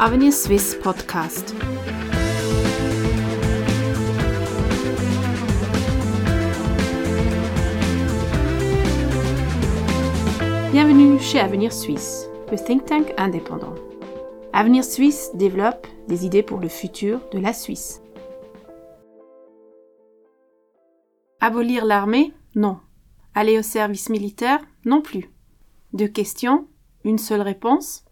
Avenir 0.00 0.32
Swiss 0.32 0.74
Podcast. 0.74 1.54
Bienvenue 10.72 11.20
chez 11.20 11.38
Avenir 11.38 11.72
Suisse, 11.72 12.28
le 12.50 12.56
think 12.56 12.84
tank 12.86 13.14
indépendant. 13.18 13.74
Avenir 14.52 14.84
Suisse 14.84 15.30
développe 15.34 15.86
des 16.08 16.26
idées 16.26 16.42
pour 16.42 16.58
le 16.58 16.68
futur 16.68 17.20
de 17.30 17.38
la 17.38 17.52
Suisse. 17.52 18.02
Abolir 21.40 21.84
l'armée? 21.84 22.32
Non. 22.56 22.80
Aller 23.34 23.58
au 23.58 23.62
service 23.62 24.08
militaire? 24.10 24.58
Non 24.84 25.00
plus. 25.02 25.30
Deux 25.92 26.08
questions, 26.08 26.66
une 27.04 27.18
seule 27.18 27.42
réponse 27.42 28.04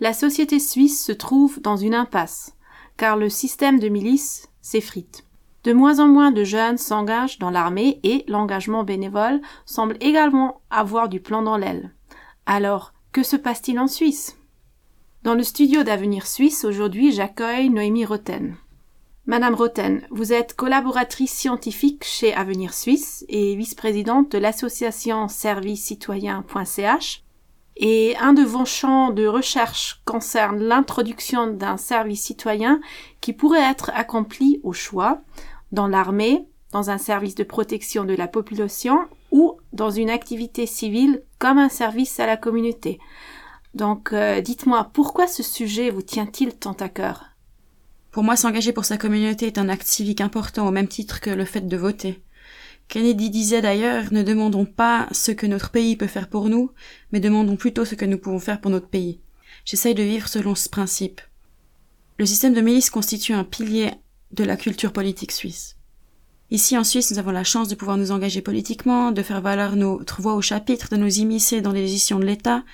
La 0.00 0.14
société 0.14 0.58
suisse 0.58 1.04
se 1.04 1.12
trouve 1.12 1.60
dans 1.60 1.76
une 1.76 1.94
impasse, 1.94 2.56
car 2.96 3.18
le 3.18 3.28
système 3.28 3.78
de 3.78 3.88
milice 3.88 4.48
s'effrite. 4.62 5.26
De 5.64 5.74
moins 5.74 5.98
en 5.98 6.08
moins 6.08 6.30
de 6.30 6.42
jeunes 6.42 6.78
s'engagent 6.78 7.38
dans 7.38 7.50
l'armée 7.50 8.00
et 8.02 8.24
l'engagement 8.26 8.82
bénévole 8.82 9.42
semble 9.66 9.98
également 10.00 10.62
avoir 10.70 11.10
du 11.10 11.20
plomb 11.20 11.42
dans 11.42 11.58
l'aile. 11.58 11.92
Alors, 12.46 12.94
que 13.12 13.22
se 13.22 13.36
passe-t-il 13.36 13.78
en 13.78 13.88
Suisse? 13.88 14.38
Dans 15.22 15.34
le 15.34 15.42
studio 15.42 15.82
d'Avenir 15.82 16.26
Suisse, 16.26 16.64
aujourd'hui, 16.64 17.12
j'accueille 17.12 17.68
Noémie 17.68 18.06
Roten. 18.06 18.56
Madame 19.26 19.54
Roten, 19.54 20.00
vous 20.10 20.32
êtes 20.32 20.56
collaboratrice 20.56 21.32
scientifique 21.32 22.04
chez 22.04 22.32
Avenir 22.32 22.72
Suisse 22.72 23.26
et 23.28 23.54
vice-présidente 23.54 24.32
de 24.32 24.38
l'association 24.38 25.28
servicecitoyen.ch. 25.28 27.22
Et 27.82 28.14
un 28.20 28.34
de 28.34 28.42
vos 28.42 28.66
champs 28.66 29.10
de 29.10 29.26
recherche 29.26 30.02
concerne 30.04 30.58
l'introduction 30.58 31.46
d'un 31.46 31.78
service 31.78 32.22
citoyen 32.22 32.78
qui 33.22 33.32
pourrait 33.32 33.70
être 33.70 33.90
accompli 33.94 34.60
au 34.62 34.74
choix 34.74 35.22
dans 35.72 35.88
l'armée, 35.88 36.44
dans 36.72 36.90
un 36.90 36.98
service 36.98 37.34
de 37.34 37.42
protection 37.42 38.04
de 38.04 38.14
la 38.14 38.28
population 38.28 39.00
ou 39.30 39.56
dans 39.72 39.90
une 39.90 40.10
activité 40.10 40.66
civile 40.66 41.22
comme 41.38 41.56
un 41.56 41.70
service 41.70 42.20
à 42.20 42.26
la 42.26 42.36
communauté. 42.36 42.98
Donc 43.72 44.12
euh, 44.12 44.42
dites-moi, 44.42 44.90
pourquoi 44.92 45.26
ce 45.26 45.42
sujet 45.42 45.88
vous 45.88 46.02
tient-il 46.02 46.52
tant 46.52 46.76
à 46.80 46.90
cœur? 46.90 47.30
Pour 48.10 48.24
moi, 48.24 48.36
s'engager 48.36 48.72
pour 48.72 48.84
sa 48.84 48.98
communauté 48.98 49.46
est 49.46 49.56
un 49.56 49.70
acte 49.70 49.86
civique 49.86 50.20
important 50.20 50.68
au 50.68 50.70
même 50.70 50.88
titre 50.88 51.20
que 51.20 51.30
le 51.30 51.46
fait 51.46 51.66
de 51.66 51.76
voter. 51.78 52.22
Kennedy 52.90 53.30
disait 53.30 53.62
d'ailleurs, 53.62 54.12
ne 54.12 54.22
demandons 54.22 54.66
pas 54.66 55.08
ce 55.12 55.32
que 55.32 55.46
notre 55.46 55.70
pays 55.70 55.96
peut 55.96 56.06
faire 56.06 56.28
pour 56.28 56.50
nous, 56.50 56.72
mais 57.12 57.20
demandons 57.20 57.56
plutôt 57.56 57.86
ce 57.86 57.94
que 57.94 58.04
nous 58.04 58.18
pouvons 58.18 58.40
faire 58.40 58.60
pour 58.60 58.70
notre 58.70 58.88
pays. 58.88 59.20
J'essaye 59.64 59.94
de 59.94 60.02
vivre 60.02 60.28
selon 60.28 60.54
ce 60.54 60.68
principe. 60.68 61.22
Le 62.18 62.26
système 62.26 62.52
de 62.52 62.60
milice 62.60 62.90
constitue 62.90 63.32
un 63.32 63.44
pilier 63.44 63.92
de 64.32 64.44
la 64.44 64.56
culture 64.56 64.92
politique 64.92 65.32
suisse. 65.32 65.76
Ici 66.50 66.76
en 66.76 66.84
Suisse, 66.84 67.12
nous 67.12 67.18
avons 67.18 67.30
la 67.30 67.44
chance 67.44 67.68
de 67.68 67.76
pouvoir 67.76 67.96
nous 67.96 68.10
engager 68.10 68.42
politiquement, 68.42 69.12
de 69.12 69.22
faire 69.22 69.40
valoir 69.40 69.76
notre 69.76 70.20
voix 70.20 70.34
au 70.34 70.42
chapitre, 70.42 70.88
de 70.90 70.96
nous 70.96 71.20
immiscer 71.20 71.60
dans 71.60 71.72
les 71.72 71.82
décisions 71.82 72.18
de 72.18 72.26
l'État, 72.26 72.64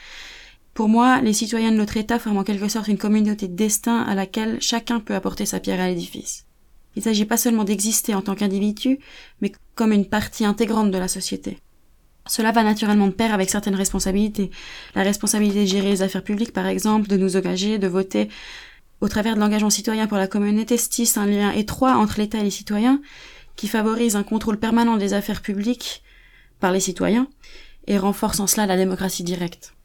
pour 0.77 0.91
moi, 0.91 1.23
les 1.23 1.33
citoyens 1.33 1.73
de 1.73 1.77
notre 1.77 1.97
État 1.97 2.19
forment 2.19 2.37
en 2.37 2.45
quelque 2.45 2.69
sorte 2.69 2.89
une 2.89 2.99
communauté 2.99 3.49
de 3.49 3.57
destin 3.57 4.03
à 4.03 4.15
laquelle 4.15 4.61
chacun 4.61 5.01
peut 5.01 5.15
apporter 5.15 5.47
sa 5.47 5.59
pierre 5.59 5.81
à 5.81 5.89
l'édifice. 5.89 6.46
Il 6.97 7.03
s'agit 7.03 7.27
pas 7.27 7.37
seulement 7.37 7.65
d'exister 7.65 8.15
en 8.15 8.23
tant 8.23 8.35
qu'individu, 8.35 8.99
mais 9.41 9.53
comme 9.75 9.93
une 9.93 10.07
partie 10.07 10.45
intégrante 10.45 10.91
de 10.91 10.99
la 10.99 11.09
société. 11.09 11.59
Cela 12.27 12.51
va 12.51 12.65
naturellement 12.65 13.07
de 13.07 13.13
pair 13.13 13.33
avec 13.33 13.51
certaines 13.51 13.77
responsabilités. 13.77 14.51
La 14.95 15.03
responsabilité 15.03 15.61
de 15.61 15.67
gérer 15.67 15.91
les 15.91 16.03
affaires 16.03 16.25
publiques, 16.25 16.53
par 16.53 16.67
exemple, 16.67 17.09
de 17.09 17.17
nous 17.17 17.37
engager, 17.37 17.79
de 17.79 17.87
voter. 17.87 18.29
Au 19.01 19.09
travers 19.09 19.35
de 19.35 19.41
l'engagement 19.41 19.71
citoyen 19.71 20.07
pour 20.07 20.17
la 20.17 20.27
communauté, 20.27 20.77
se 20.77 21.19
un 21.21 21.27
lien 21.27 21.53
étroit 21.53 21.97
entre 21.97 22.19
l'État 22.19 22.39
et 22.39 22.43
les 22.43 22.51
citoyens, 22.51 23.01
qui 23.55 23.69
favorise 23.69 24.17
un 24.17 24.23
contrôle 24.23 24.59
permanent 24.59 24.97
des 24.97 25.13
affaires 25.13 25.43
publiques 25.43 26.03
par 26.59 26.73
les 26.73 26.81
citoyens, 26.81 27.29
et 27.87 27.99
renforce 27.99 28.41
en 28.41 28.47
cela 28.47 28.67
la 28.67 28.77
démocratie 28.77 29.23
directe. 29.23 29.76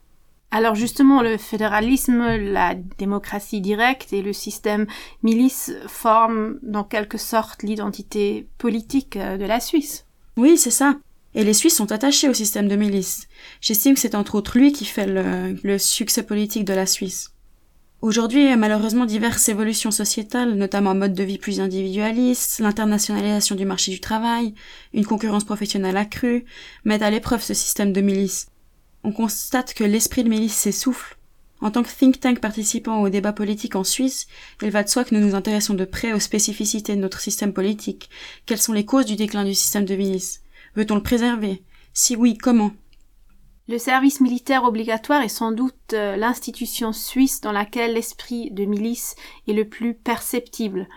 Alors 0.53 0.75
justement, 0.75 1.22
le 1.22 1.38
fédéralisme, 1.38 2.35
la 2.35 2.75
démocratie 2.97 3.62
directe 3.62 4.12
et 4.12 4.22
le 4.22 4.34
système 4.34 4.85
milice 5.23 5.72
forment 5.88 6.59
dans 6.62 6.84
quelque 6.84 7.17
sorte 7.17 7.63
l'identité 7.63 8.50
politique 8.57 9.16
euh, 9.16 9.38
de 9.38 9.45
la 9.45 9.61
Suisse. 9.61 10.06
Oui, 10.35 10.57
c'est 10.57 10.72
ça. 10.72 10.97
Et 11.35 11.45
les 11.45 11.53
Suisses 11.53 11.78
sont 11.78 11.94
attachés 11.94 12.28
au 12.28 12.34
système 12.34 12.67
de 12.67 12.75
milice. 12.75 13.29
J'estime 13.61 13.94
que 13.94 14.01
c'est 14.01 14.16
entre 14.16 14.35
autres 14.35 14.57
lui 14.57 14.73
qui 14.73 14.84
fait 14.84 15.07
le, 15.07 15.78
succès 15.78 16.23
politique 16.23 16.66
de 16.66 16.73
la 16.73 16.85
Suisse. 16.85 17.31
Aujourd'hui, 18.01 18.53
malheureusement, 18.57 19.06
diverses 19.06 19.47
évolutions 19.47 19.91
sociétales, 19.91 20.56
notamment 20.56 20.90
un 20.90 20.95
mode 20.95 21.13
de 21.13 21.23
vie 21.23 21.38
plus 21.38 21.61
individualiste, 21.61 22.59
l'internationalisation 22.59 23.56
du 23.56 23.63
marché 23.63 23.91
du 23.91 24.01
travail, 24.01 24.53
une 24.94 25.06
concurrence 25.06 25.45
professionnelle 25.45 25.95
accrue, 25.95 26.44
mettent 26.84 27.03
à 27.03 27.11
l'épreuve 27.11 27.44
ce 27.44 27.53
système 27.53 27.94
de 27.94 28.01
milice 28.01 28.50
on 29.03 29.12
constate 29.12 29.73
que 29.73 29.84
l'esprit 29.84 30.23
de 30.23 30.29
milice 30.29 30.56
s'essouffle. 30.56 31.17
En 31.62 31.69
tant 31.69 31.84
que 31.84 31.89
think 31.89 32.19
tank 32.19 32.39
participant 32.39 33.01
au 33.01 33.09
débat 33.09 33.34
politique 33.34 33.75
en 33.75 33.84
Suisse, 33.84 34.28
il 34.62 34.72
va 34.72 34.84
de 34.84 34.89
soi 34.89 35.03
que 35.03 35.13
nous 35.13 35.22
nous 35.22 35.35
intéressons 35.35 35.75
de 35.75 35.85
près 35.85 36.12
aux 36.12 36.19
spécificités 36.19 36.95
de 36.95 37.01
notre 37.01 37.19
système 37.19 37.53
politique. 37.53 38.09
Quelles 38.45 38.57
sont 38.57 38.73
les 38.73 38.85
causes 38.85 39.06
du 39.06 39.16
déclin 39.16 39.45
du 39.45 39.53
système 39.53 39.85
de 39.85 39.95
milice 39.95 40.41
Veut-on 40.75 40.95
le 40.95 41.03
préserver? 41.03 41.61
Si 41.94 42.16
oui, 42.16 42.38
comment? 42.38 42.72
Le 43.67 43.78
service 43.78 44.22
militaire 44.22 44.63
obligatoire 44.63 45.22
est 45.22 45.29
sans 45.29 45.51
doute 45.51 45.94
euh, 45.94 46.17
l'institution 46.17 46.94
suisse 46.94 47.41
dans 47.41 47.51
laquelle 47.51 47.94
l'esprit 47.94 48.50
de 48.51 48.66
milice 48.66 49.16
est 49.47 49.53
le 49.53 49.69
plus 49.69 49.94
perceptible. 49.94 50.88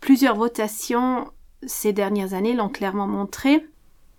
Plusieurs 0.00 0.36
votations 0.36 1.30
ces 1.66 1.92
dernières 1.92 2.34
années 2.34 2.54
l'ont 2.54 2.68
clairement 2.68 3.06
montré. 3.06 3.64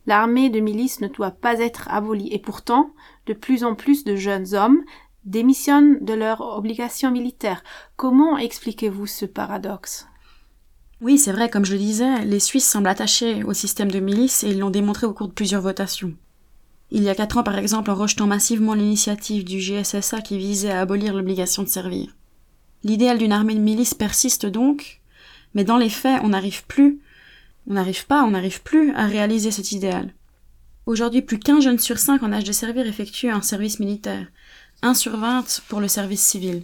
L'armée 0.05 0.49
de 0.49 0.59
milice 0.59 0.99
ne 1.01 1.07
doit 1.07 1.31
pas 1.31 1.59
être 1.59 1.87
abolie 1.89 2.29
et 2.31 2.39
pourtant, 2.39 2.91
de 3.25 3.33
plus 3.33 3.63
en 3.63 3.75
plus 3.75 4.03
de 4.03 4.15
jeunes 4.15 4.53
hommes 4.53 4.83
démissionnent 5.25 6.03
de 6.03 6.13
leurs 6.13 6.41
obligations 6.41 7.11
militaires. 7.11 7.63
Comment 7.95 8.37
expliquez-vous 8.37 9.07
ce 9.07 9.25
paradoxe? 9.25 10.07
Oui, 10.99 11.17
c'est 11.17 11.31
vrai, 11.31 11.49
comme 11.49 11.65
je 11.65 11.73
le 11.73 11.79
disais, 11.79 12.25
les 12.25 12.39
Suisses 12.39 12.69
semblent 12.69 12.87
attachés 12.87 13.43
au 13.43 13.53
système 13.53 13.91
de 13.91 13.99
milice 13.99 14.43
et 14.43 14.49
ils 14.49 14.59
l'ont 14.59 14.69
démontré 14.69 15.05
au 15.05 15.13
cours 15.13 15.27
de 15.27 15.33
plusieurs 15.33 15.61
votations. 15.61 16.13
Il 16.91 17.03
y 17.03 17.09
a 17.09 17.15
quatre 17.15 17.37
ans, 17.37 17.43
par 17.43 17.57
exemple, 17.57 17.89
en 17.89 17.95
rejetant 17.95 18.27
massivement 18.27 18.73
l'initiative 18.73 19.43
du 19.43 19.59
GSSA 19.59 20.21
qui 20.21 20.37
visait 20.37 20.71
à 20.71 20.81
abolir 20.81 21.13
l'obligation 21.13 21.63
de 21.63 21.67
servir. 21.67 22.15
L'idéal 22.83 23.17
d'une 23.17 23.31
armée 23.31 23.55
de 23.55 23.59
milice 23.59 23.93
persiste 23.93 24.45
donc, 24.45 25.01
mais 25.53 25.63
dans 25.63 25.77
les 25.77 25.89
faits, 25.89 26.21
on 26.23 26.29
n'arrive 26.29 26.65
plus 26.67 26.99
on 27.69 27.73
n'arrive 27.73 28.05
pas, 28.07 28.23
on 28.23 28.31
n'arrive 28.31 28.61
plus 28.61 28.93
à 28.95 29.07
réaliser 29.07 29.51
cet 29.51 29.71
idéal. 29.71 30.13
Aujourd'hui, 30.85 31.21
plus 31.21 31.39
qu'un 31.39 31.61
jeune 31.61 31.79
sur 31.79 31.97
cinq 31.97 32.23
en 32.23 32.33
âge 32.33 32.43
de 32.43 32.51
servir 32.51 32.85
effectue 32.85 33.29
un 33.29 33.41
service 33.41 33.79
militaire. 33.79 34.27
Un 34.81 34.93
sur 34.93 35.17
vingt 35.17 35.61
pour 35.69 35.79
le 35.79 35.87
service 35.87 36.21
civil. 36.21 36.63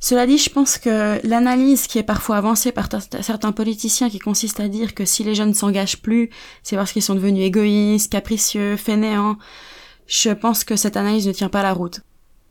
Cela 0.00 0.26
dit, 0.26 0.38
je 0.38 0.50
pense 0.50 0.78
que 0.78 1.20
l'analyse 1.26 1.86
qui 1.86 1.98
est 1.98 2.02
parfois 2.02 2.36
avancée 2.36 2.72
par 2.72 2.88
certains 3.20 3.52
politiciens 3.52 4.10
qui 4.10 4.18
consiste 4.18 4.60
à 4.60 4.68
dire 4.68 4.94
que 4.94 5.04
si 5.04 5.24
les 5.24 5.34
jeunes 5.34 5.50
ne 5.50 5.54
s'engagent 5.54 6.02
plus, 6.02 6.30
c'est 6.62 6.76
parce 6.76 6.92
qu'ils 6.92 7.02
sont 7.02 7.14
devenus 7.14 7.44
égoïstes, 7.44 8.12
capricieux, 8.12 8.76
fainéants, 8.76 9.36
je 10.06 10.30
pense 10.30 10.64
que 10.64 10.76
cette 10.76 10.96
analyse 10.96 11.26
ne 11.26 11.32
tient 11.32 11.48
pas 11.48 11.62
la 11.62 11.72
route. 11.72 12.00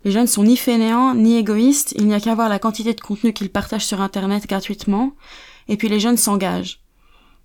Les 0.03 0.11
jeunes 0.11 0.28
sont 0.28 0.44
ni 0.44 0.57
fainéants, 0.57 1.16
ni 1.16 1.38
égoïstes, 1.38 1.94
il 1.97 2.07
n'y 2.07 2.13
a 2.13 2.19
qu'à 2.19 2.35
voir 2.35 2.50
la 2.50 2.59
quantité 2.59 2.94
de 2.94 3.01
contenu 3.01 3.34
qu'ils 3.34 3.51
partagent 3.51 3.85
sur 3.85 4.01
Internet 4.01 4.47
gratuitement, 4.47 5.13
et 5.67 5.78
puis 5.78 5.90
les 5.90 6.00
jeunes 6.00 6.17
s'engagent. 6.17 6.83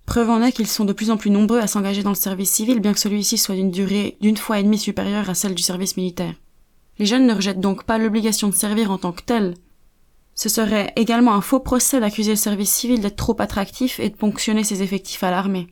Preuve 0.09 0.31
en 0.31 0.41
est 0.41 0.51
qu'ils 0.51 0.65
sont 0.65 0.85
de 0.85 0.93
plus 0.93 1.11
en 1.11 1.17
plus 1.17 1.29
nombreux 1.29 1.59
à 1.59 1.67
s'engager 1.67 2.01
dans 2.01 2.09
le 2.09 2.15
service 2.15 2.49
civil, 2.49 2.79
bien 2.79 2.93
que 2.93 2.99
celui-ci 2.99 3.37
soit 3.37 3.53
d'une 3.53 3.69
durée 3.69 4.17
d'une 4.21 4.37
fois 4.37 4.57
et 4.59 4.63
demie 4.63 4.79
supérieure 4.79 5.29
à 5.29 5.35
celle 5.35 5.53
du 5.53 5.61
service 5.61 5.97
militaire. 5.97 6.33
Les 6.97 7.05
jeunes 7.05 7.27
ne 7.27 7.33
rejettent 7.35 7.59
donc 7.59 7.83
pas 7.83 7.99
l'obligation 7.99 8.47
de 8.47 8.55
servir 8.55 8.89
en 8.89 8.97
tant 8.97 9.11
que 9.11 9.21
telle. 9.21 9.53
Ce 10.33 10.49
serait 10.49 10.93
également 10.95 11.35
un 11.35 11.41
faux 11.41 11.59
procès 11.59 11.99
d'accuser 11.99 12.31
le 12.31 12.37
service 12.37 12.71
civil 12.71 13.01
d'être 13.01 13.17
trop 13.17 13.39
attractif 13.39 13.99
et 13.99 14.09
de 14.09 14.15
ponctionner 14.15 14.63
ses 14.63 14.81
effectifs 14.81 15.21
à 15.21 15.29
l'armée. 15.29 15.67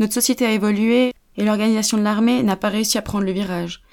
Notre 0.00 0.14
société 0.14 0.44
a 0.44 0.50
évolué 0.50 1.12
et 1.36 1.44
l'organisation 1.44 1.98
de 1.98 2.02
l'armée 2.02 2.42
n'a 2.42 2.56
pas 2.56 2.70
réussi 2.70 2.98
à 2.98 3.02
prendre 3.02 3.26
le 3.26 3.32
virage. 3.32 3.84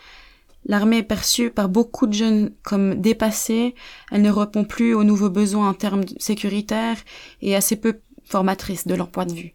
L'armée 0.66 0.98
est 0.98 1.04
perçue 1.04 1.52
par 1.52 1.70
beaucoup 1.70 2.08
de 2.08 2.14
jeunes 2.14 2.56
comme 2.64 2.96
dépassée, 2.96 3.76
elle 4.12 4.24
ne 4.24 4.32
répond 4.32 4.64
plus 4.64 4.96
aux 4.96 5.04
nouveaux 5.04 5.30
besoins 5.30 5.70
en 5.70 5.76
termes 5.76 6.06
sécuritaires 6.18 6.98
et 7.44 7.56
assez 7.56 7.76
peu 7.76 8.00
formatrice 8.24 8.88
de 8.88 8.96
leur 8.96 9.12
point 9.12 9.28
de 9.28 9.34
vue. 9.34 9.55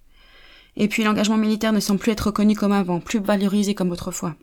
Et 0.81 0.89
puis 0.89 1.05
l'engagement 1.05 1.37
militaire 1.37 1.75
ne 1.75 1.79
semble 1.79 2.01
plus 2.01 2.13
être 2.13 2.29
reconnu 2.29 2.57
comme 2.57 2.73
avant, 2.73 3.01
plus 3.01 3.21
valorisé 3.21 3.75
comme 3.75 3.91
autrefois. 3.91 4.35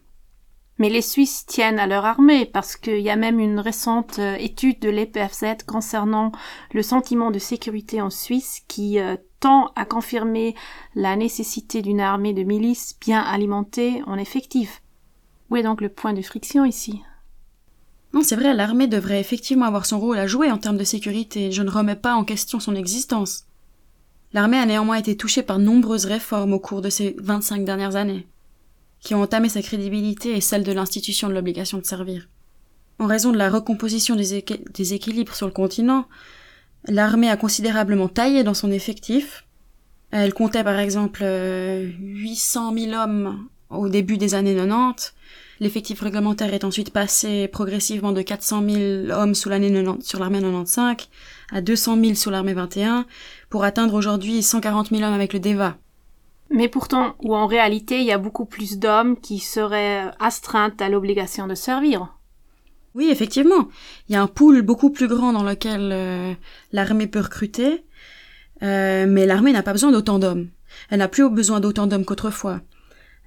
Mais 0.78 0.88
les 0.88 1.01
Suisses 1.01 1.48
tiennent 1.48 1.80
à 1.80 1.88
leur 1.88 2.06
armée 2.06 2.45
parce 2.45 2.75
qu'il 2.75 3.00
y 3.00 3.10
a 3.10 3.16
même 3.16 3.39
une 3.39 3.60
récente 3.60 4.19
euh, 4.19 4.36
étude 4.36 4.80
de 4.80 4.92
l'EPFZ 4.92 5.63
concernant 5.66 6.31
le 6.72 6.84
sentiment 6.84 7.31
de 7.31 7.39
sécurité 7.39 8.04
en 8.04 8.12
Suisse 8.12 8.62
qui 8.68 9.00
euh, 9.00 9.16
tend 9.39 9.72
à 9.75 9.86
confirmer 9.86 10.54
la 10.94 11.16
nécessité 11.16 11.81
d'une 11.81 12.01
armée 12.01 12.34
de 12.34 12.44
milices 12.44 12.95
bien 13.01 13.22
alimentée 13.22 14.04
en 14.06 14.19
effectif. 14.19 14.84
Où 15.50 15.56
est 15.56 15.63
donc 15.63 15.81
le 15.81 15.89
point 15.89 16.13
de 16.13 16.22
friction 16.22 16.66
ici? 16.66 17.01
Non, 18.13 18.22
c'est 18.22 18.36
vrai, 18.36 18.54
l'armée 18.54 18.86
devrait 18.86 19.19
effectivement 19.19 19.66
avoir 19.66 19.88
son 19.88 20.00
rôle 20.00 20.19
à 20.19 20.28
jouer 20.28 20.51
en 20.51 20.60
termes 20.60 20.78
de 20.78 20.84
sécurité, 20.84 21.51
je 21.51 21.63
ne 21.63 21.72
remets 21.72 21.95
pas 21.95 22.13
en 22.13 22.24
question 22.24 22.60
son 22.60 22.75
existence. 22.75 23.47
L'armée 24.38 24.60
a 24.60 24.68
néanmoins 24.68 24.98
été 24.98 25.18
touchée 25.18 25.42
par 25.42 25.57
nombreuses 25.57 26.06
réformes 26.06 26.54
au 26.54 26.60
cours 26.60 26.84
de 26.84 26.92
ces 26.92 27.16
25 27.18 27.66
dernières 27.66 27.95
années, 27.95 28.28
qui 29.00 29.16
ont 29.16 29.24
entamé 29.24 29.50
sa 29.50 29.63
crédibilité 29.63 30.38
et 30.38 30.42
celle 30.42 30.62
de 30.62 30.72
l'institution 30.72 31.28
de 31.28 31.34
l'obligation 31.34 31.80
de 31.80 31.86
servir. 31.88 32.30
En 33.00 33.07
raison 33.07 33.31
de 33.31 33.38
la 33.39 33.50
recomposition 33.50 34.16
des, 34.16 34.94
équilibres 34.94 35.34
sur 35.34 35.48
le 35.48 35.51
continent, 35.51 36.06
l'armée 36.88 37.31
a 37.31 37.36
considérablement 37.36 38.10
taillé 38.10 38.44
dans 38.44 38.54
son 38.54 38.69
effectif. 38.69 39.44
Elle 40.12 40.36
comptait 40.36 40.63
par 40.63 40.78
exemple 40.78 41.24
800 41.24 42.75
000 42.78 42.94
hommes 42.94 43.48
au 43.72 43.89
début 43.89 44.19
des 44.19 44.36
années 44.36 44.54
90. 44.54 45.16
L'effectif 45.62 46.01
réglementaire 46.01 46.54
est 46.54 46.63
ensuite 46.63 46.92
passé 46.92 47.48
progressivement 47.48 48.12
de 48.12 48.22
400 48.22 48.63
000 48.69 49.19
hommes 49.19 49.34
l'année 49.48 49.84
sur 50.04 50.19
l'armée 50.19 50.42
95 50.42 51.10
à 51.52 51.62
200 51.62 51.98
000 52.02 52.16
sous 52.16 52.30
l'armée 52.30 52.54
21 52.54 53.06
pour 53.50 53.64
atteindre 53.64 53.94
aujourd'hui 53.94 54.44
140 54.44 54.90
000 54.90 55.04
hommes 55.04 55.14
avec 55.14 55.34
le 55.34 55.40
DEVA. 55.40 55.78
Mais 56.50 56.70
pourtant, 56.70 57.16
ou 57.24 57.36
en 57.36 57.46
réalité, 57.46 58.00
il 58.00 58.06
y 58.06 58.12
a 58.12 58.18
beaucoup 58.18 58.46
plus 58.46 58.80
d'hommes 58.80 59.20
qui 59.20 59.40
seraient 59.40 60.12
astreints 60.20 60.74
à 60.80 60.90
l'obligation 60.90 61.48
de 61.48 61.56
servir. 61.56 62.14
Oui, 62.96 63.10
effectivement. 63.12 63.68
Il 64.08 64.14
y 64.14 64.16
a 64.16 64.22
un 64.22 64.28
pool 64.28 64.62
beaucoup 64.62 64.90
plus 64.90 65.08
grand 65.08 65.34
dans 65.34 65.44
lequel 65.44 65.92
euh, 65.92 66.34
l'armée 66.72 67.08
peut 67.08 67.20
recruter, 67.20 67.84
euh, 68.64 69.06
mais 69.08 69.26
l'armée 69.26 69.52
n'a 69.52 69.62
pas 69.62 69.74
besoin 69.74 69.92
d'autant 69.92 70.20
d'hommes. 70.20 70.50
Elle 70.90 71.00
n'a 71.00 71.08
plus 71.08 71.30
besoin 71.30 71.60
d'autant 71.60 71.86
d'hommes 71.86 72.06
qu'autrefois, 72.06 72.62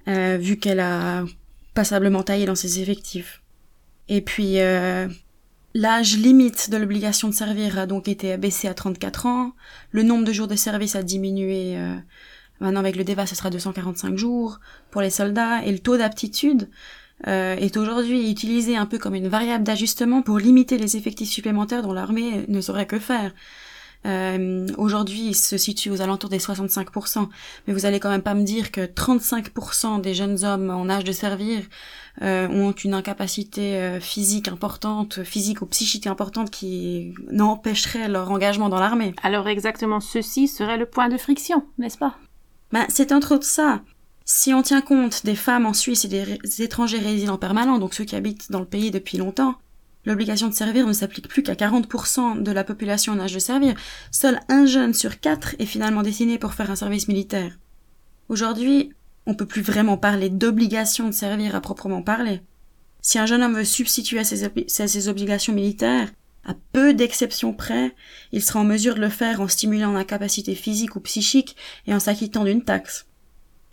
euh, 0.07 0.37
vu 0.37 0.57
qu'elle 0.57 0.79
a 0.79 1.23
passablement 1.73 2.23
taillé 2.23 2.45
dans 2.45 2.55
ses 2.55 2.81
effectifs. 2.81 3.41
Et 4.09 4.21
puis, 4.21 4.57
L'âge 5.73 6.17
limite 6.17 6.69
de 6.69 6.77
l'obligation 6.77 7.29
de 7.29 7.33
servir 7.33 7.79
a 7.79 7.85
donc 7.85 8.09
été 8.09 8.33
abaissé 8.33 8.67
à 8.67 8.73
34 8.73 9.25
ans. 9.25 9.53
Le 9.91 10.03
nombre 10.03 10.25
de 10.25 10.33
jours 10.33 10.47
de 10.47 10.55
service 10.55 10.95
a 10.95 11.03
diminué. 11.03 11.77
Euh, 11.77 11.95
maintenant, 12.59 12.81
avec 12.81 12.97
le 12.97 13.05
DEVA, 13.05 13.25
ce 13.25 13.35
sera 13.35 13.49
245 13.49 14.17
jours 14.17 14.59
pour 14.91 15.01
les 15.01 15.09
soldats. 15.09 15.63
Et 15.63 15.71
le 15.71 15.79
taux 15.79 15.97
d'aptitude 15.97 16.69
euh, 17.27 17.55
est 17.55 17.77
aujourd'hui 17.77 18.29
utilisé 18.29 18.75
un 18.75 18.85
peu 18.85 18.97
comme 18.97 19.15
une 19.15 19.29
variable 19.29 19.63
d'ajustement 19.63 20.21
pour 20.21 20.39
limiter 20.39 20.77
les 20.77 20.97
effectifs 20.97 21.29
supplémentaires 21.29 21.83
dont 21.83 21.93
l'armée 21.93 22.45
ne 22.49 22.59
saurait 22.59 22.87
que 22.87 22.99
faire. 22.99 23.31
Euh, 24.05 24.67
aujourd'hui, 24.77 25.27
il 25.27 25.35
se 25.35 25.57
situe 25.57 25.89
aux 25.91 26.01
alentours 26.01 26.29
des 26.29 26.39
65%, 26.39 27.27
mais 27.67 27.73
vous 27.73 27.85
allez 27.85 27.99
quand 27.99 28.09
même 28.09 28.23
pas 28.23 28.33
me 28.33 28.43
dire 28.43 28.71
que 28.71 28.81
35% 28.81 30.01
des 30.01 30.13
jeunes 30.13 30.43
hommes 30.43 30.69
en 30.69 30.89
âge 30.89 31.03
de 31.03 31.11
servir 31.11 31.61
euh, 32.21 32.47
ont 32.47 32.71
une 32.71 32.93
incapacité 32.93 33.77
euh, 33.77 33.99
physique 33.99 34.47
importante, 34.47 35.23
physique 35.23 35.61
ou 35.61 35.65
psychique 35.67 36.07
importante 36.07 36.49
qui 36.49 37.13
n'empêcherait 37.31 38.09
leur 38.09 38.31
engagement 38.31 38.69
dans 38.69 38.79
l'armée. 38.79 39.13
Alors 39.23 39.47
exactement 39.47 39.99
ceci 39.99 40.47
serait 40.47 40.77
le 40.77 40.85
point 40.85 41.09
de 41.09 41.17
friction, 41.17 41.63
n'est-ce 41.77 41.97
pas? 41.97 42.15
Ben, 42.71 42.85
C'est 42.89 43.11
entre 43.11 43.35
autres 43.35 43.45
ça. 43.45 43.81
Si 44.25 44.53
on 44.53 44.61
tient 44.61 44.81
compte 44.81 45.25
des 45.25 45.35
femmes 45.35 45.65
en 45.65 45.73
Suisse 45.73 46.05
et 46.05 46.07
des 46.07 46.61
étrangers 46.61 46.99
résidents 46.99 47.37
permanents, 47.37 47.79
donc 47.79 47.93
ceux 47.93 48.05
qui 48.05 48.15
habitent 48.15 48.51
dans 48.51 48.59
le 48.59 48.65
pays 48.65 48.91
depuis 48.91 49.17
longtemps, 49.17 49.55
L'obligation 50.05 50.47
de 50.47 50.53
servir 50.53 50.87
ne 50.87 50.93
s'applique 50.93 51.27
plus 51.27 51.43
qu'à 51.43 51.53
40% 51.53 52.41
de 52.41 52.51
la 52.51 52.63
population 52.63 53.13
en 53.13 53.19
âge 53.19 53.33
de 53.33 53.39
servir. 53.39 53.75
Seul 54.11 54.39
un 54.49 54.65
jeune 54.65 54.93
sur 54.93 55.19
quatre 55.19 55.55
est 55.59 55.65
finalement 55.65 56.01
destiné 56.01 56.37
pour 56.39 56.53
faire 56.53 56.71
un 56.71 56.75
service 56.75 57.07
militaire. 57.07 57.59
Aujourd'hui, 58.27 58.93
on 59.27 59.35
peut 59.35 59.45
plus 59.45 59.61
vraiment 59.61 59.97
parler 59.97 60.29
d'obligation 60.29 61.07
de 61.07 61.13
servir 61.13 61.55
à 61.55 61.61
proprement 61.61 62.01
parler. 62.01 62.41
Si 63.01 63.19
un 63.19 63.25
jeune 63.25 63.43
homme 63.43 63.55
veut 63.55 63.65
substituer 63.65 64.23
ses, 64.23 64.49
ses 64.67 65.07
obligations 65.07 65.53
militaires, 65.53 66.09
à 66.43 66.55
peu 66.71 66.93
d'exceptions 66.93 67.53
près, 67.53 67.93
il 68.31 68.41
sera 68.41 68.59
en 68.59 68.63
mesure 68.63 68.95
de 68.95 69.01
le 69.01 69.09
faire 69.09 69.41
en 69.41 69.47
stimulant 69.47 69.91
la 69.91 70.03
capacité 70.03 70.55
physique 70.55 70.95
ou 70.95 70.99
psychique 71.01 71.55
et 71.85 71.93
en 71.93 71.99
s'acquittant 71.99 72.43
d'une 72.43 72.63
taxe. 72.63 73.05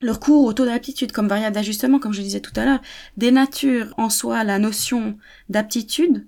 Le 0.01 0.13
recours 0.13 0.45
au 0.45 0.53
taux 0.53 0.65
d'aptitude 0.65 1.13
comme 1.13 1.29
variable 1.29 1.55
d'ajustement, 1.55 1.99
comme 1.99 2.13
je 2.13 2.23
disais 2.23 2.41
tout 2.41 2.53
à 2.57 2.65
l'heure, 2.65 2.81
dénature 3.17 3.93
en 3.97 4.11
soi 4.11 4.45
la 4.45 4.59
notion 4.59 5.19
d'aptitude 5.49 6.27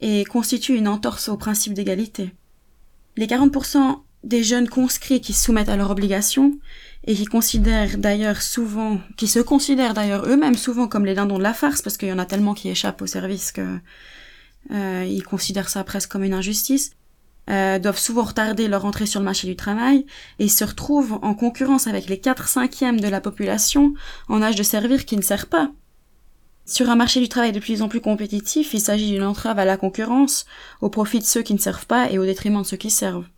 et 0.00 0.24
constitue 0.24 0.76
une 0.76 0.88
entorse 0.88 1.28
au 1.28 1.36
principe 1.36 1.72
d'égalité. 1.72 2.34
Les 3.16 3.26
40% 3.26 4.00
des 4.24 4.42
jeunes 4.42 4.68
conscrits 4.68 5.20
qui 5.20 5.32
se 5.32 5.44
soumettent 5.44 5.68
à 5.68 5.76
leurs 5.76 5.90
obligations 5.90 6.58
et 7.06 7.14
qui 7.14 7.24
considèrent 7.26 7.96
d'ailleurs 7.96 8.42
souvent, 8.42 9.00
qui 9.16 9.28
se 9.28 9.38
considèrent 9.38 9.94
d'ailleurs 9.94 10.26
eux-mêmes 10.26 10.56
souvent 10.56 10.88
comme 10.88 11.06
les 11.06 11.14
dindons 11.14 11.38
de 11.38 11.42
la 11.44 11.54
farce 11.54 11.80
parce 11.80 11.96
qu'il 11.96 12.08
y 12.08 12.12
en 12.12 12.18
a 12.18 12.26
tellement 12.26 12.54
qui 12.54 12.68
échappent 12.68 13.02
au 13.02 13.06
service 13.06 13.52
que 13.52 13.78
euh, 14.72 15.06
ils 15.08 15.22
considèrent 15.22 15.68
ça 15.68 15.84
presque 15.84 16.10
comme 16.10 16.24
une 16.24 16.34
injustice. 16.34 16.90
Euh, 17.48 17.78
doivent 17.78 17.98
souvent 17.98 18.24
retarder 18.24 18.66
leur 18.66 18.84
entrée 18.86 19.06
sur 19.06 19.20
le 19.20 19.24
marché 19.24 19.46
du 19.46 19.54
travail 19.54 20.04
et 20.40 20.48
se 20.48 20.64
retrouvent 20.64 21.20
en 21.22 21.32
concurrence 21.32 21.86
avec 21.86 22.08
les 22.08 22.18
4 22.18 22.48
cinquièmes 22.48 23.00
de 23.00 23.06
la 23.06 23.20
population 23.20 23.94
en 24.28 24.42
âge 24.42 24.56
de 24.56 24.64
servir 24.64 25.04
qui 25.04 25.16
ne 25.16 25.22
sert 25.22 25.46
pas. 25.46 25.70
Sur 26.64 26.90
un 26.90 26.96
marché 26.96 27.20
du 27.20 27.28
travail 27.28 27.52
de 27.52 27.60
plus 27.60 27.82
en 27.82 27.88
plus 27.88 28.00
compétitif, 28.00 28.74
il 28.74 28.80
s'agit 28.80 29.12
d'une 29.12 29.22
entrave 29.22 29.60
à 29.60 29.64
la 29.64 29.76
concurrence 29.76 30.44
au 30.80 30.90
profit 30.90 31.20
de 31.20 31.24
ceux 31.24 31.42
qui 31.42 31.54
ne 31.54 31.60
servent 31.60 31.86
pas 31.86 32.10
et 32.10 32.18
au 32.18 32.24
détriment 32.24 32.62
de 32.62 32.66
ceux 32.66 32.76
qui 32.76 32.90
servent. 32.90 33.28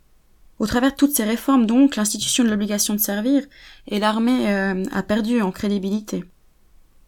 Au 0.57 0.65
travers 0.65 0.91
de 0.91 0.95
toutes 0.95 1.15
ces 1.15 1.23
réformes, 1.23 1.67
donc, 1.67 1.95
l'institution 1.95 2.43
de 2.43 2.49
l'obligation 2.49 2.95
de 2.95 2.99
servir 2.99 3.43
et 3.87 3.99
l'armée 3.99 4.49
euh, 4.49 4.83
a 4.91 5.03
perdu 5.03 5.43
en 5.43 5.51
crédibilité. 5.51 6.23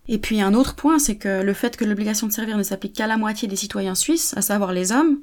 Et 0.08 0.20
puis 0.20 0.42
un 0.42 0.54
autre 0.54 0.76
point, 0.76 1.00
c'est 1.00 1.18
que 1.18 1.42
le 1.42 1.54
fait 1.54 1.76
que 1.76 1.86
l'obligation 1.86 2.28
de 2.28 2.32
servir 2.32 2.58
ne 2.58 2.64
s'applique 2.64 2.94
qu'à 2.94 3.08
la 3.08 3.18
moitié 3.18 3.48
des 3.48 3.56
citoyens 3.56 3.96
suisses, 3.96 4.36
à 4.38 4.42
savoir 4.42 4.74
les 4.74 4.92
hommes, 4.92 5.20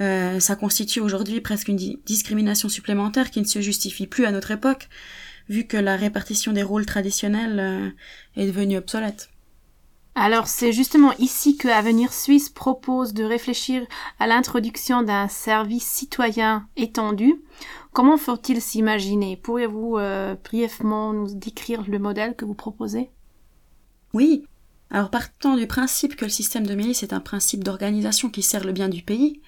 euh, 0.00 0.40
ça 0.40 0.56
constitue 0.56 1.00
aujourd'hui 1.00 1.40
presque 1.40 1.68
une 1.68 1.76
discrimination 1.76 2.68
supplémentaire 2.68 3.30
qui 3.30 3.40
ne 3.40 3.46
se 3.46 3.60
justifie 3.60 4.06
plus 4.06 4.24
à 4.24 4.32
notre 4.32 4.50
époque, 4.50 4.88
vu 5.48 5.66
que 5.66 5.76
la 5.76 5.96
répartition 5.96 6.52
des 6.52 6.62
rôles 6.62 6.86
traditionnels 6.86 7.60
euh, 7.60 8.40
est 8.40 8.46
devenue 8.46 8.78
obsolète. 8.78 9.28
Alors 10.14 10.46
c'est 10.46 10.72
justement 10.72 11.12
ici 11.18 11.56
que 11.56 11.68
Avenir 11.68 12.12
Suisse 12.12 12.50
propose 12.50 13.14
de 13.14 13.24
réfléchir 13.24 13.86
à 14.18 14.26
l'introduction 14.26 15.02
d'un 15.02 15.26
service 15.28 15.86
citoyen 15.86 16.68
étendu. 16.76 17.34
Comment 17.92 18.18
faut-il 18.18 18.60
s'imaginer? 18.60 19.38
Pourriez-vous 19.38 19.96
euh, 19.96 20.34
brièvement 20.44 21.14
nous 21.14 21.34
décrire 21.34 21.84
le 21.88 21.98
modèle 21.98 22.36
que 22.36 22.44
vous 22.44 22.54
proposez? 22.54 23.10
Oui. 24.12 24.44
Alors 24.90 25.08
partant 25.08 25.56
du 25.56 25.66
principe 25.66 26.16
que 26.16 26.26
le 26.26 26.30
système 26.30 26.66
de 26.66 26.74
milice 26.74 27.02
est 27.02 27.14
un 27.14 27.20
principe 27.20 27.64
d'organisation 27.64 28.28
qui 28.28 28.42
sert 28.42 28.64
le 28.64 28.72
bien 28.72 28.90
du 28.90 29.02
pays, 29.02 29.40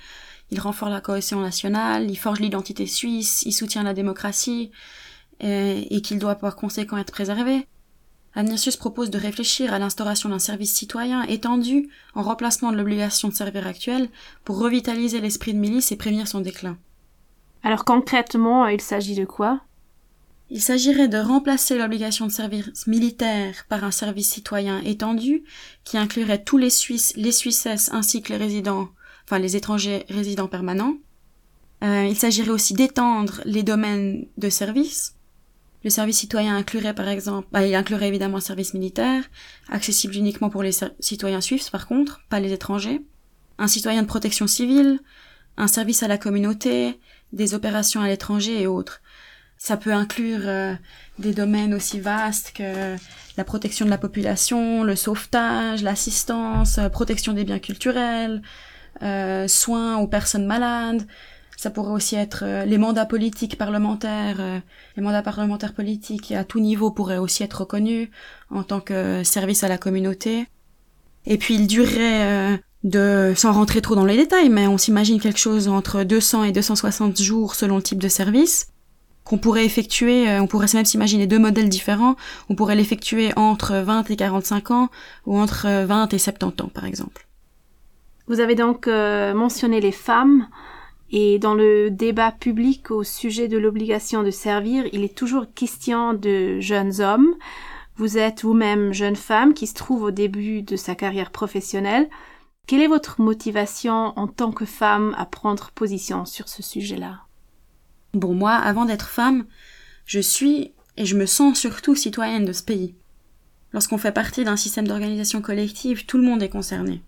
il 0.50 0.60
renforce 0.60 0.92
la 0.92 1.00
cohésion 1.00 1.40
nationale, 1.40 2.10
il 2.10 2.16
forge 2.16 2.40
l'identité 2.40 2.86
suisse, 2.86 3.42
il 3.42 3.52
soutient 3.52 3.82
la 3.82 3.94
démocratie, 3.94 4.70
et, 5.40 6.00
qu'il 6.02 6.18
doit 6.18 6.36
par 6.36 6.56
conséquent 6.56 6.96
être 6.96 7.12
préservé. 7.12 7.66
Suisse 8.56 8.76
propose 8.76 9.10
de 9.10 9.18
réfléchir 9.18 9.72
à 9.72 9.78
l'instauration 9.78 10.28
d'un 10.28 10.38
service 10.38 10.74
citoyen 10.74 11.22
étendu 11.24 11.88
en 12.14 12.22
remplacement 12.22 12.72
de 12.72 12.76
l'obligation 12.76 13.28
de 13.28 13.34
servir 13.34 13.66
actuelle 13.66 14.08
pour 14.44 14.58
revitaliser 14.58 15.20
l'esprit 15.20 15.54
de 15.54 15.58
milice 15.58 15.92
et 15.92 15.96
prévenir 15.96 16.26
son 16.26 16.40
déclin. 16.40 16.76
Alors 17.62 17.84
concrètement, 17.84 18.66
il 18.66 18.80
s'agit 18.80 19.14
de 19.14 19.24
quoi? 19.24 19.60
Il 20.50 20.60
s'agirait 20.60 21.08
de 21.08 21.18
remplacer 21.18 21.78
l'obligation 21.78 22.26
de 22.26 22.32
service 22.32 22.86
militaire 22.86 23.64
par 23.68 23.82
un 23.82 23.90
service 23.90 24.30
citoyen 24.30 24.80
étendu 24.82 25.44
qui 25.84 25.96
inclurait 25.96 26.42
tous 26.42 26.58
les 26.58 26.70
Suisses, 26.70 27.14
les 27.16 27.32
Suissesses 27.32 27.90
ainsi 27.92 28.20
que 28.20 28.32
les 28.32 28.38
résidents 28.38 28.88
enfin 29.24 29.38
les 29.38 29.56
étrangers 29.56 30.04
résidents 30.08 30.48
permanents. 30.48 30.96
Euh, 31.82 32.06
il 32.08 32.16
s'agirait 32.16 32.50
aussi 32.50 32.74
d'étendre 32.74 33.40
les 33.44 33.62
domaines 33.62 34.26
de 34.38 34.48
service. 34.48 35.16
Le 35.82 35.90
service 35.90 36.18
citoyen 36.18 36.56
inclurait 36.56 36.94
par 36.94 37.08
exemple, 37.08 37.48
bah, 37.52 37.66
il 37.66 37.74
inclurait 37.74 38.08
évidemment 38.08 38.38
un 38.38 38.40
service 38.40 38.72
militaire, 38.72 39.22
accessible 39.68 40.14
uniquement 40.14 40.48
pour 40.48 40.62
les 40.62 40.72
citoyens 41.00 41.42
suisses 41.42 41.70
par 41.70 41.86
contre, 41.86 42.22
pas 42.30 42.40
les 42.40 42.52
étrangers, 42.52 43.02
un 43.58 43.68
citoyen 43.68 44.02
de 44.02 44.06
protection 44.06 44.46
civile, 44.46 45.00
un 45.56 45.68
service 45.68 46.02
à 46.02 46.08
la 46.08 46.18
communauté, 46.18 46.98
des 47.32 47.54
opérations 47.54 48.00
à 48.00 48.08
l'étranger 48.08 48.62
et 48.62 48.66
autres. 48.66 49.02
Ça 49.58 49.76
peut 49.76 49.92
inclure 49.92 50.40
euh, 50.44 50.74
des 51.18 51.32
domaines 51.32 51.74
aussi 51.74 52.00
vastes 52.00 52.52
que 52.54 52.96
la 53.36 53.44
protection 53.44 53.84
de 53.84 53.90
la 53.90 53.98
population, 53.98 54.84
le 54.84 54.96
sauvetage, 54.96 55.82
l'assistance, 55.82 56.78
euh, 56.78 56.88
protection 56.88 57.32
des 57.32 57.44
biens 57.44 57.60
culturels, 57.60 58.42
euh, 59.02 59.48
soins 59.48 59.98
aux 59.98 60.06
personnes 60.06 60.46
malades. 60.46 61.06
Ça 61.56 61.70
pourrait 61.70 61.92
aussi 61.92 62.16
être 62.16 62.44
euh, 62.44 62.64
les 62.64 62.78
mandats 62.78 63.06
politiques 63.06 63.56
parlementaires. 63.56 64.36
Euh, 64.40 64.58
les 64.96 65.02
mandats 65.02 65.22
parlementaires 65.22 65.74
politiques 65.74 66.32
à 66.32 66.44
tout 66.44 66.60
niveau 66.60 66.90
pourraient 66.90 67.18
aussi 67.18 67.42
être 67.42 67.60
reconnus 67.60 68.08
en 68.50 68.62
tant 68.62 68.80
que 68.80 69.22
service 69.24 69.64
à 69.64 69.68
la 69.68 69.78
communauté. 69.78 70.46
Et 71.26 71.38
puis 71.38 71.54
il 71.54 71.66
durerait 71.66 72.60
de, 72.82 73.32
sans 73.34 73.52
rentrer 73.52 73.80
trop 73.80 73.94
dans 73.94 74.04
les 74.04 74.16
détails, 74.16 74.50
mais 74.50 74.66
on 74.66 74.76
s'imagine 74.76 75.18
quelque 75.18 75.38
chose 75.38 75.68
entre 75.68 76.02
200 76.04 76.44
et 76.44 76.52
260 76.52 77.20
jours 77.22 77.54
selon 77.54 77.76
le 77.76 77.82
type 77.82 77.98
de 77.98 78.08
service 78.08 78.68
qu'on 79.24 79.38
pourrait 79.38 79.64
effectuer, 79.64 80.28
on 80.38 80.46
pourrait 80.46 80.66
même 80.74 80.84
s'imaginer 80.84 81.26
deux 81.26 81.38
modèles 81.38 81.70
différents, 81.70 82.14
on 82.50 82.54
pourrait 82.54 82.74
l'effectuer 82.74 83.32
entre 83.36 83.76
20 83.76 84.10
et 84.10 84.16
45 84.16 84.70
ans 84.70 84.90
ou 85.24 85.38
entre 85.38 85.66
20 85.66 86.12
et 86.12 86.18
70 86.18 86.62
ans 86.62 86.68
par 86.68 86.84
exemple. 86.84 87.26
Vous 88.26 88.40
avez 88.40 88.54
donc 88.54 88.88
euh, 88.88 89.34
mentionné 89.34 89.80
les 89.80 89.92
femmes 89.92 90.48
et 91.10 91.38
dans 91.38 91.54
le 91.54 91.90
débat 91.90 92.32
public 92.32 92.90
au 92.90 93.04
sujet 93.04 93.48
de 93.48 93.58
l'obligation 93.58 94.22
de 94.22 94.30
servir, 94.30 94.84
il 94.92 95.04
est 95.04 95.16
toujours 95.16 95.46
question 95.54 96.14
de 96.14 96.58
jeunes 96.60 97.00
hommes. 97.00 97.34
Vous 97.96 98.18
êtes 98.18 98.42
vous-même 98.42 98.92
jeune 98.92 99.14
femme 99.14 99.54
qui 99.54 99.66
se 99.66 99.74
trouve 99.74 100.02
au 100.02 100.10
début 100.10 100.62
de 100.62 100.76
sa 100.76 100.94
carrière 100.94 101.30
professionnelle. 101.30 102.08
Quelle 102.66 102.80
est 102.80 102.88
votre 102.88 103.20
motivation 103.20 104.18
en 104.18 104.26
tant 104.26 104.50
que 104.50 104.64
femme 104.64 105.14
à 105.18 105.26
prendre 105.26 105.70
position 105.70 106.24
sur 106.24 106.48
ce 106.48 106.62
sujet-là? 106.62 107.20
Bon, 108.14 108.34
moi, 108.34 108.52
avant 108.52 108.86
d'être 108.86 109.08
femme, 109.08 109.44
je 110.06 110.20
suis 110.20 110.72
et 110.96 111.04
je 111.04 111.16
me 111.16 111.26
sens 111.26 111.58
surtout 111.58 111.94
citoyenne 111.94 112.44
de 112.44 112.52
ce 112.52 112.62
pays. 112.62 112.94
Lorsqu'on 113.72 113.98
fait 113.98 114.12
partie 114.12 114.44
d'un 114.44 114.56
système 114.56 114.88
d'organisation 114.88 115.42
collective, 115.42 116.06
tout 116.06 116.16
le 116.16 116.24
monde 116.24 116.42
est 116.42 116.48
concerné. 116.48 117.02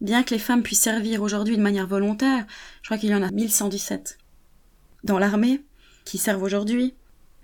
Bien 0.00 0.22
que 0.22 0.30
les 0.30 0.40
femmes 0.40 0.62
puissent 0.62 0.80
servir 0.80 1.22
aujourd'hui 1.22 1.58
de 1.58 1.62
manière 1.62 1.86
volontaire, 1.86 2.46
je 2.80 2.88
crois 2.88 2.96
qu'il 2.96 3.10
y 3.10 3.14
en 3.14 3.22
a 3.22 3.30
1117. 3.30 4.16
Dans 5.04 5.18
l'armée, 5.18 5.62
qui 6.06 6.16
servent 6.16 6.42
aujourd'hui, 6.42 6.94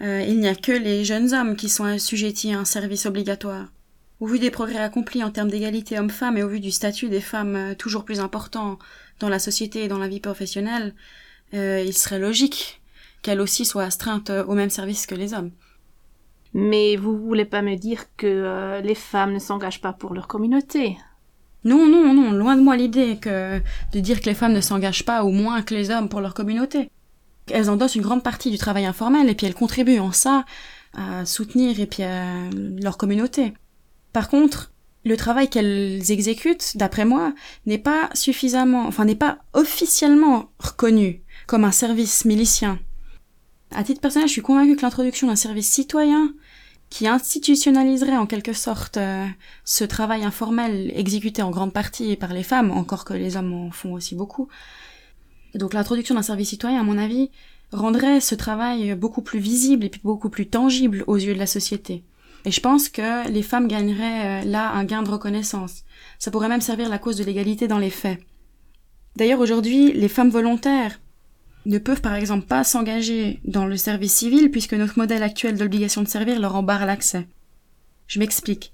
euh, 0.01 0.23
il 0.27 0.41
n'y 0.41 0.49
a 0.49 0.55
que 0.55 0.73
les 0.73 1.05
jeunes 1.05 1.35
hommes 1.35 1.57
qui 1.57 1.69
sont 1.69 1.85
assujettis 1.85 2.55
à 2.55 2.59
un 2.59 2.65
service 2.65 3.05
obligatoire. 3.05 3.69
Au 4.21 4.27
vu 4.27 4.39
des 4.39 4.51
progrès 4.51 4.79
accomplis 4.79 5.23
en 5.23 5.31
termes 5.31 5.51
d'égalité 5.51 5.99
homme-femme 5.99 6.39
et 6.39 6.43
au 6.43 6.49
vu 6.49 6.61
du 6.61 6.71
statut 6.71 7.11
des 7.11 7.21
femmes 7.21 7.57
euh, 7.57 7.75
toujours 7.75 8.07
plus 8.07 8.21
important 8.21 8.79
dans 9.21 9.29
la 9.29 9.39
société 9.39 9.85
et 9.85 9.89
dans 9.89 9.99
la 9.99 10.09
vie 10.09 10.21
professionnelle, 10.21 10.95
euh, 11.53 11.83
il 11.87 11.93
serait 11.93 12.19
logique 12.19 12.81
qu'elles 13.21 13.41
aussi 13.41 13.67
soient 13.67 13.85
astreintes 13.85 14.31
au 14.31 14.55
même 14.55 14.71
service 14.71 15.07
que 15.07 15.15
les 15.15 15.35
hommes. 15.35 15.51
Mais 16.55 16.97
vous 16.97 17.19
voulez 17.19 17.45
pas 17.45 17.61
me 17.61 17.77
dire 17.77 18.05
que 18.17 18.81
les 18.81 18.95
femmes 18.95 19.35
ne 19.35 19.39
s'engagent 19.39 19.81
pas 19.81 19.93
pour 19.93 20.15
leur 20.15 20.27
communauté? 20.27 20.97
Non, 21.67 21.89
non, 21.89 22.15
non, 22.15 22.33
loin 22.33 22.57
de 22.57 22.63
moi 22.63 22.77
l'idée 22.77 23.19
que 23.21 23.61
de 23.93 24.01
dire 24.01 24.21
que 24.21 24.27
les 24.27 24.35
femmes 24.35 24.53
ne 24.53 24.61
s'engagent 24.61 25.05
pas 25.05 25.25
au 25.25 25.31
moins 25.31 25.63
que 25.63 25.75
les 25.75 25.91
hommes 25.91 26.09
pour 26.09 26.21
leur 26.21 26.33
communauté. 26.33 26.91
Elles 27.51 27.71
endossent 27.71 27.97
une 27.97 28.03
grande 28.03 28.23
partie 28.23 28.51
du 28.51 28.59
travail 28.59 28.87
informel 28.87 29.29
et 29.29 29.35
puis 29.35 29.47
elles 29.47 29.55
contribuent 29.55 29.99
en 29.99 30.13
ça 30.13 30.45
à 30.95 31.27
soutenir 31.27 31.79
et 31.81 31.87
puis 31.87 32.03
leur 32.81 32.97
communauté. 32.97 33.53
Par 34.13 34.29
contre, 34.29 34.73
le 35.05 35.17
travail 35.17 35.49
qu'elles 35.49 36.11
exécutent, 36.11 36.77
d'après 36.77 37.05
moi, 37.05 37.33
n'est 37.67 37.79
pas 37.79 38.11
suffisamment, 38.15 38.87
enfin 38.87 39.05
n'est 39.05 39.15
pas 39.15 39.39
officiellement 39.53 40.51
reconnu 40.59 41.23
comme 41.47 41.65
un 41.65 41.73
service 41.73 42.25
milicien. 42.25 42.81
À 43.75 43.85
titre 43.85 44.01
personnel, 44.01 44.29
je 44.29 44.33
suis 44.33 44.43
convaincue 44.43 44.77
que 44.77 44.83
l'introduction 44.83 45.29
d'un 45.29 45.37
service 45.37 45.69
citoyen 45.69 46.33
qui 46.91 47.07
institutionnaliserait 47.09 48.17
en 48.17 48.27
quelque 48.27 48.53
sorte 48.53 48.97
euh, 48.97 49.27
ce 49.65 49.85
travail 49.85 50.25
informel 50.25 50.93
exécuté 50.95 51.43
en 51.43 51.51
grande 51.51 51.73
partie 51.73 52.17
par 52.17 52.33
les 52.33 52.43
femmes, 52.43 52.71
encore 52.71 53.05
que 53.05 53.15
les 53.15 53.37
hommes 53.37 53.53
en 53.53 53.71
font 53.71 53.93
aussi 53.93 54.15
beaucoup. 54.15 54.49
Donc 55.55 55.75
l'introduction 55.75 56.15
d'un 56.15 56.23
service 56.23 56.51
citoyen, 56.51 56.81
à 56.81 56.85
mon 56.85 56.99
avis, 56.99 57.31
rendrait 57.73 58.21
ce 58.21 58.35
travail 58.35 58.95
beaucoup 58.95 59.23
plus 59.23 59.41
visible 59.41 59.85
et 59.85 59.91
beaucoup 60.05 60.31
plus 60.31 60.47
tangible 60.47 61.05
aux 61.07 61.17
yeux 61.17 61.35
de 61.35 61.39
la 61.39 61.47
société. 61.47 62.05
Et 62.45 62.53
je 62.53 62.61
pense 62.61 62.89
que 62.89 63.29
les 63.29 63.43
femmes 63.43 63.67
gagneraient 63.67 64.43
euh, 64.43 64.45
là 64.45 64.71
un 64.71 64.85
gain 64.85 65.03
de 65.03 65.11
reconnaissance. 65.11 65.83
Ça 66.19 66.31
pourrait 66.31 66.49
même 66.49 66.61
servir 66.61 66.89
la 66.89 66.99
cause 66.99 67.17
de 67.17 67.25
l'égalité 67.25 67.67
dans 67.67 67.79
les 67.79 67.91
faits. 67.91 68.21
D'ailleurs 69.17 69.41
aujourd'hui, 69.41 69.93
les 69.93 70.09
femmes 70.09 70.31
volontaires 70.31 71.01
ne 71.67 71.79
peuvent 71.79 72.01
par 72.01 72.15
exemple 72.15 72.47
pas 72.47 72.65
s'engager 72.65 73.41
dans 73.45 73.67
le 73.67 73.77
service 73.77 74.15
civil 74.15 74.51
puisque 74.51 74.75
notre 74.75 74.99
modèle 74.99 75.23
actuel 75.23 75.59
d'obligation 75.59 76.03
de 76.03 76.09
servir 76.09 76.41
leur 76.41 76.55
embarre 76.55 76.87
l'accès. 76.87 77.27
Je 78.07 78.21
m'explique. 78.21 78.73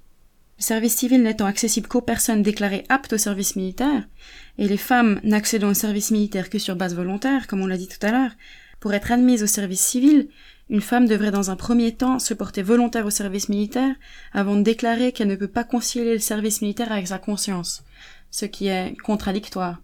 Le 0.59 0.63
service 0.63 0.95
civil 0.95 1.23
n'étant 1.23 1.47
accessible 1.47 1.87
qu'aux 1.87 2.01
personnes 2.01 2.43
déclarées 2.43 2.85
aptes 2.89 3.13
au 3.13 3.17
service 3.17 3.55
militaire, 3.55 4.07
et 4.59 4.67
les 4.67 4.77
femmes 4.77 5.19
n'accédant 5.23 5.69
au 5.69 5.73
service 5.73 6.11
militaire 6.11 6.51
que 6.51 6.59
sur 6.59 6.75
base 6.75 6.95
volontaire, 6.95 7.47
comme 7.47 7.61
on 7.61 7.67
l'a 7.67 7.77
dit 7.77 7.87
tout 7.87 8.05
à 8.05 8.11
l'heure, 8.11 8.31
pour 8.79 8.93
être 8.93 9.11
admise 9.11 9.41
au 9.41 9.47
service 9.47 9.81
civil, 9.81 10.27
une 10.69 10.81
femme 10.81 11.07
devrait 11.07 11.31
dans 11.31 11.49
un 11.49 11.55
premier 11.55 11.93
temps 11.95 12.19
se 12.19 12.35
porter 12.35 12.61
volontaire 12.61 13.07
au 13.07 13.09
service 13.09 13.49
militaire 13.49 13.95
avant 14.31 14.55
de 14.55 14.61
déclarer 14.61 15.11
qu'elle 15.11 15.27
ne 15.27 15.35
peut 15.35 15.47
pas 15.47 15.63
concilier 15.63 16.13
le 16.13 16.19
service 16.19 16.61
militaire 16.61 16.91
avec 16.91 17.07
sa 17.07 17.17
conscience, 17.17 17.83
ce 18.29 18.45
qui 18.45 18.67
est 18.67 18.95
contradictoire. 19.01 19.81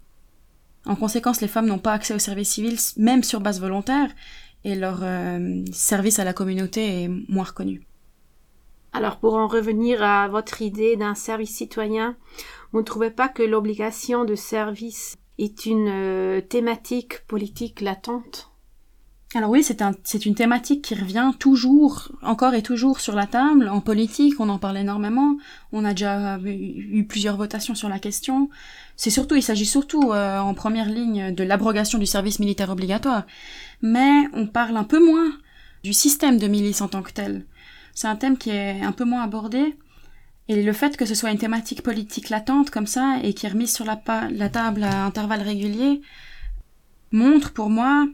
En 0.86 0.96
conséquence, 0.96 1.42
les 1.42 1.48
femmes 1.48 1.68
n'ont 1.68 1.80
pas 1.80 1.94
accès 1.94 2.14
au 2.14 2.20
service 2.20 2.52
civil, 2.52 2.78
même 2.98 3.24
sur 3.24 3.42
base 3.42 3.60
volontaire, 3.60 4.10
et 4.64 4.76
leur 4.76 5.00
euh, 5.04 5.64
service 5.72 6.20
à 6.20 6.24
la 6.24 6.34
communauté 6.34 7.04
est 7.04 7.10
moins 7.28 7.44
reconnu. 7.44 7.86
Alors 8.92 9.18
pour 9.18 9.36
en 9.36 9.48
revenir 9.48 10.04
à 10.04 10.28
votre 10.28 10.62
idée 10.62 10.96
d'un 10.96 11.16
service 11.16 11.56
citoyen, 11.56 12.18
vous 12.72 12.80
ne 12.80 12.86
trouvez 12.86 13.12
pas 13.12 13.30
que 13.30 13.44
l'obligation 13.44 14.26
de 14.26 14.36
service 14.36 15.16
est 15.38 15.66
une 15.66 15.88
euh, 15.88 16.42
thématique 16.42 17.26
politique 17.28 17.82
latente? 17.82 18.52
Alors 19.36 19.52
oui, 19.52 19.62
c'est 19.62 19.84
un, 19.84 19.94
une 20.26 20.34
thématique 20.34 20.84
qui 20.84 20.96
revient 20.96 21.32
toujours, 21.38 22.12
encore 22.24 22.56
et 22.56 22.64
toujours 22.64 23.00
sur 23.00 23.14
la 23.16 23.28
table. 23.28 23.70
En 23.70 23.80
politique, 23.80 24.40
on 24.40 24.50
en 24.50 24.58
parle 24.58 24.78
énormément. 24.78 25.38
On 25.72 25.86
a 25.86 25.92
déjà 25.92 26.40
eu 26.40 27.06
plusieurs 27.08 27.38
votations 27.38 27.76
sur 27.76 27.90
la 27.90 28.00
question. 28.00 28.50
C'est 28.96 29.12
surtout, 29.12 29.36
il 29.36 29.44
s'agit 29.44 29.68
surtout 29.68 30.12
euh, 30.12 30.40
en 30.40 30.56
première 30.56 30.90
ligne 30.90 31.34
de 31.34 31.44
l'abrogation 31.44 32.00
du 32.00 32.08
service 32.08 32.40
militaire 32.40 32.72
obligatoire. 32.72 33.28
Mais 33.84 34.24
on 34.34 34.48
parle 34.48 34.76
un 34.78 34.84
peu 34.84 35.04
moins 35.04 35.32
du 35.84 35.94
système 35.94 36.40
de 36.40 36.48
milice 36.48 36.82
en 36.82 36.88
tant 36.88 37.04
que 37.04 37.12
tel. 37.12 37.46
C'est 37.94 38.08
un 38.08 38.16
thème 38.16 38.38
qui 38.38 38.50
est 38.50 38.82
un 38.82 38.94
peu 38.94 39.04
moins 39.04 39.22
abordé. 39.22 39.76
Et 40.48 40.64
le 40.64 40.74
fait 40.74 40.98
que 40.98 41.06
ce 41.06 41.14
soit 41.14 41.30
une 41.30 41.38
thématique 41.38 41.84
politique 41.84 42.30
latente 42.30 42.72
comme 42.72 42.88
ça 42.88 43.20
et 43.22 43.36
qui 43.36 43.46
est 43.46 43.50
remise 43.50 43.76
sur 43.76 43.86
la, 43.86 44.02
la 44.32 44.50
table 44.50 44.82
à 44.82 45.06
intervalles 45.06 45.44
réguliers 45.44 46.02
montre 47.12 47.54
pour 47.54 47.70
moi 47.70 48.08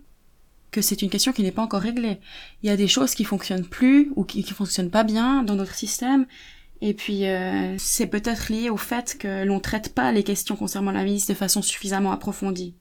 que 0.76 0.82
c'est 0.82 1.02
une 1.02 1.10
question 1.10 1.32
qui 1.32 1.42
n'est 1.42 1.54
pas 1.54 1.62
encore 1.62 1.82
réglée. 1.82 2.20
Il 2.62 2.68
y 2.68 2.70
a 2.70 2.76
des 2.76 2.90
choses 2.90 3.16
qui 3.16 3.24
fonctionnent 3.24 3.66
plus 3.66 4.12
ou 4.18 4.26
qui, 4.26 4.44
qui 4.44 4.52
fonctionnent 4.52 4.90
pas 4.90 5.06
bien 5.06 5.42
dans 5.42 5.56
notre 5.56 5.74
système. 5.74 6.26
Et 6.82 6.94
puis 6.94 7.26
euh, 7.26 7.78
c'est 7.78 8.08
peut-être 8.08 8.52
lié 8.52 8.70
au 8.70 8.76
fait 8.76 9.18
que 9.18 9.46
l'on 9.46 9.62
traite 9.62 9.94
pas 9.94 10.12
les 10.12 10.24
questions 10.24 10.58
concernant 10.58 10.92
la 10.92 11.06
milice 11.06 11.28
de 11.28 11.34
façon 11.34 11.62
suffisamment 11.62 12.12
approfondie. 12.12 12.76